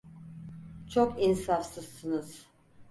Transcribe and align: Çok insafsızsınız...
Çok 0.89 1.19
insafsızsınız... 1.21 2.47